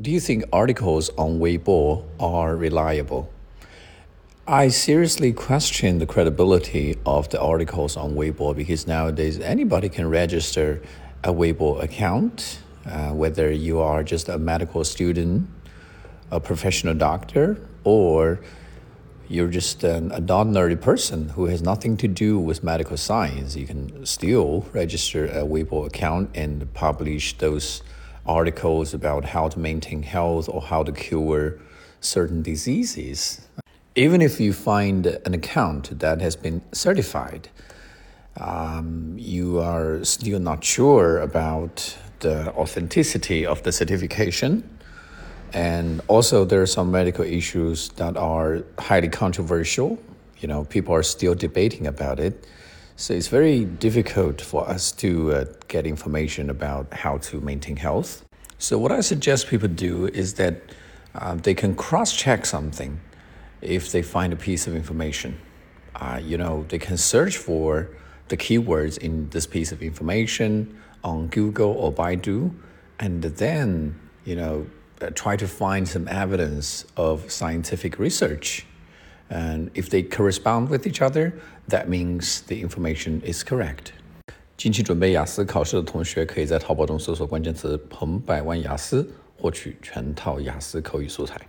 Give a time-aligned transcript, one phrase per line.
[0.00, 3.30] Do you think articles on Weibo are reliable?
[4.44, 10.82] I seriously question the credibility of the articles on Weibo because nowadays anybody can register
[11.22, 15.48] a Weibo account, uh, whether you are just a medical student,
[16.32, 18.40] a professional doctor, or
[19.28, 23.54] you're just an, an ordinary person who has nothing to do with medical science.
[23.54, 27.84] You can still register a Weibo account and publish those
[28.26, 31.58] articles about how to maintain health or how to cure
[32.00, 33.48] certain diseases.
[33.94, 37.48] Even if you find an account that has been certified,
[38.36, 44.68] um, you are still not sure about the authenticity of the certification.
[45.52, 49.98] And also, there are some medical issues that are highly controversial.
[50.40, 52.46] You know, people are still debating about it.
[52.96, 58.24] So it's very difficult for us to uh, get information about how to maintain health.
[58.58, 60.62] So what I suggest people do is that
[61.14, 63.00] uh, they can cross-check something
[63.60, 65.40] if they find a piece of information.
[65.96, 67.88] Uh, you know, they can search for
[68.28, 72.54] the keywords in this piece of information on Google or Baidu,
[72.98, 74.66] and then you know
[75.02, 78.66] uh, try to find some evidence of scientific research
[79.29, 81.33] and if they correspond with each other,
[81.69, 83.91] that means the information is correct.
[84.57, 91.39] 近期准备雅思考试的同学，可以在淘宝中搜索关键词“彭百万雅思”，获取全套雅思口语素材。